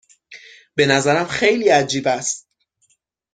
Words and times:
به 0.75 0.85
نظرم 0.85 1.25
خیلی 1.25 1.69
عجیب 1.69 2.07
است. 2.07 2.49